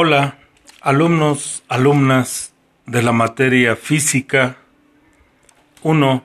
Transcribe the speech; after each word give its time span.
Hola, 0.00 0.38
alumnos, 0.80 1.64
alumnas 1.66 2.54
de 2.86 3.02
la 3.02 3.10
materia 3.10 3.74
física 3.74 4.56
1. 5.82 6.22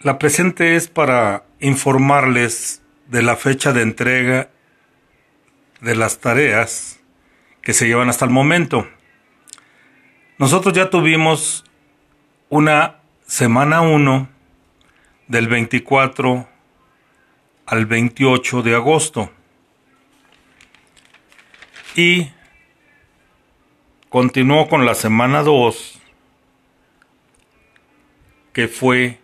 La 0.00 0.18
presente 0.18 0.74
es 0.74 0.88
para 0.88 1.44
informarles 1.60 2.82
de 3.06 3.22
la 3.22 3.36
fecha 3.36 3.72
de 3.72 3.82
entrega 3.82 4.50
de 5.82 5.94
las 5.94 6.18
tareas 6.18 6.98
que 7.62 7.72
se 7.72 7.86
llevan 7.86 8.08
hasta 8.08 8.24
el 8.24 8.32
momento. 8.32 8.88
Nosotros 10.36 10.74
ya 10.74 10.90
tuvimos 10.90 11.64
una 12.48 12.96
semana 13.24 13.82
1 13.82 14.28
del 15.28 15.46
24 15.46 16.48
al 17.66 17.86
28 17.86 18.62
de 18.62 18.74
agosto. 18.74 19.30
Y 21.96 22.30
continuó 24.10 24.68
con 24.68 24.84
la 24.84 24.94
semana 24.94 25.42
2, 25.42 25.98
que 28.52 28.68
fue 28.68 29.18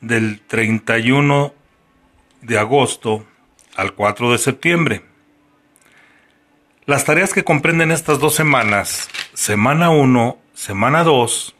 del 0.00 0.40
31 0.40 1.52
de 2.40 2.58
agosto 2.58 3.26
al 3.76 3.92
4 3.92 4.32
de 4.32 4.38
septiembre. 4.38 5.02
Las 6.86 7.04
tareas 7.04 7.34
que 7.34 7.44
comprenden 7.44 7.92
estas 7.92 8.20
dos 8.20 8.34
semanas, 8.34 9.10
semana 9.34 9.90
1, 9.90 10.38
semana 10.54 11.04
2, 11.04 11.54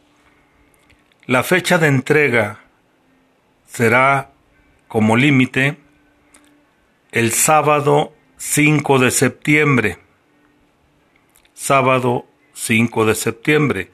la 1.27 1.43
fecha 1.43 1.77
de 1.77 1.89
entrega 1.89 2.61
será 3.67 4.31
como 4.87 5.15
límite 5.15 5.77
el 7.11 7.33
sábado 7.33 8.15
5 8.37 8.97
de 8.97 9.11
septiembre 9.11 10.06
sábado 11.57 12.27
5 12.53 13.05
de 13.05 13.15
septiembre, 13.15 13.91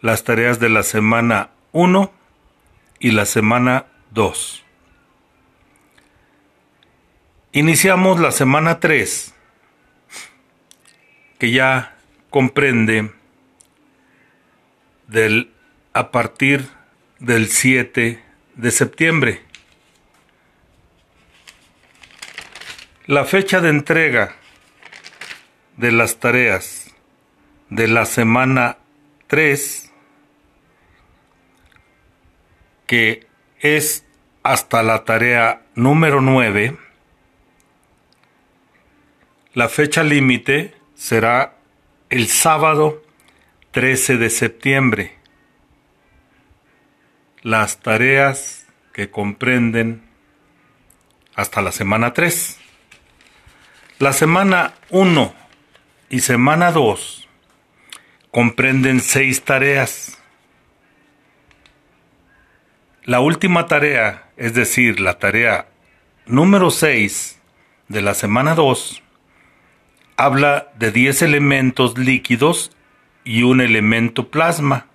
las 0.00 0.24
tareas 0.24 0.58
de 0.58 0.68
la 0.68 0.82
semana 0.82 1.50
1 1.72 2.12
y 2.98 3.12
la 3.12 3.24
semana 3.24 3.86
2. 4.10 4.64
Iniciamos 7.52 8.18
la 8.18 8.32
semana 8.32 8.80
3, 8.80 9.32
que 11.38 11.52
ya 11.52 11.96
comprende 12.30 13.12
del, 15.06 15.52
a 15.92 16.10
partir 16.10 16.68
del 17.20 17.48
7 17.48 18.22
de 18.56 18.70
septiembre. 18.72 19.42
La 23.06 23.24
fecha 23.24 23.60
de 23.60 23.68
entrega 23.68 24.34
de 25.76 25.92
las 25.92 26.18
tareas 26.18 26.83
de 27.70 27.88
la 27.88 28.04
semana 28.04 28.78
3, 29.26 29.92
que 32.86 33.26
es 33.60 34.04
hasta 34.42 34.82
la 34.82 35.04
tarea 35.04 35.62
número 35.74 36.20
9, 36.20 36.76
la 39.54 39.68
fecha 39.68 40.02
límite 40.02 40.74
será 40.94 41.56
el 42.10 42.28
sábado 42.28 43.02
13 43.70 44.18
de 44.18 44.30
septiembre. 44.30 45.16
Las 47.42 47.80
tareas 47.80 48.66
que 48.92 49.10
comprenden 49.10 50.02
hasta 51.34 51.62
la 51.62 51.72
semana 51.72 52.12
3. 52.12 52.58
La 53.98 54.12
semana 54.12 54.74
1 54.90 55.34
y 56.10 56.20
semana 56.20 56.72
2 56.72 57.23
comprenden 58.34 59.00
seis 59.00 59.44
tareas. 59.44 60.18
La 63.04 63.20
última 63.20 63.68
tarea, 63.68 64.24
es 64.36 64.54
decir, 64.54 64.98
la 64.98 65.20
tarea 65.20 65.68
número 66.26 66.72
6 66.72 67.40
de 67.86 68.02
la 68.02 68.12
semana 68.12 68.56
2, 68.56 69.04
habla 70.16 70.72
de 70.76 70.90
10 70.90 71.22
elementos 71.22 71.96
líquidos 71.96 72.72
y 73.22 73.44
un 73.44 73.60
elemento 73.60 74.28
plasma. 74.30 74.86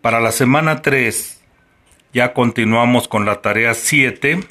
Para 0.00 0.20
la 0.20 0.30
semana 0.30 0.80
3 0.80 1.42
ya 2.12 2.32
continuamos 2.32 3.08
con 3.08 3.26
la 3.26 3.42
tarea 3.42 3.74
7 3.74 4.46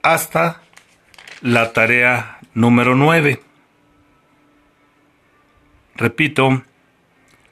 hasta 0.00 0.62
la 1.42 1.74
tarea 1.74 2.38
número 2.54 2.94
9. 2.94 3.49
Repito, 6.00 6.62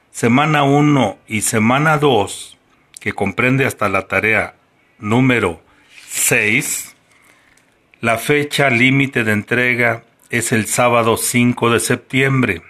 semana 0.09 0.63
1 0.63 1.19
y 1.27 1.41
semana 1.41 1.99
2, 1.99 2.57
que 2.99 3.13
comprende 3.13 3.67
hasta 3.67 3.89
la 3.89 4.07
tarea 4.07 4.55
número 4.97 5.61
6, 6.07 6.95
la 8.01 8.17
fecha 8.17 8.71
límite 8.71 9.23
de 9.23 9.33
entrega 9.33 10.03
es 10.31 10.51
el 10.51 10.65
sábado 10.65 11.15
5 11.15 11.69
de 11.69 11.79
septiembre. 11.79 12.63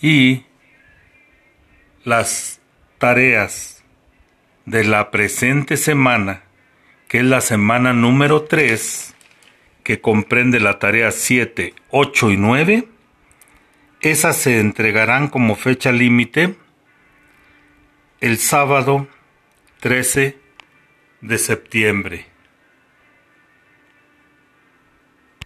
Y 0.00 0.44
las 2.02 2.62
tareas 2.96 3.84
de 4.64 4.84
la 4.84 5.10
presente 5.10 5.76
semana, 5.76 6.44
que 7.08 7.18
es 7.18 7.24
la 7.24 7.42
semana 7.42 7.92
número 7.92 8.44
3, 8.44 9.14
que 9.82 10.00
comprende 10.00 10.60
la 10.60 10.78
tarea 10.78 11.10
7, 11.10 11.74
8 11.90 12.30
y 12.30 12.36
9, 12.38 12.88
esas 14.10 14.36
se 14.36 14.60
entregarán 14.60 15.28
como 15.28 15.56
fecha 15.56 15.90
límite 15.90 16.56
el 18.20 18.38
sábado 18.38 19.08
13 19.80 20.38
de 21.20 21.38
septiembre. 21.38 22.33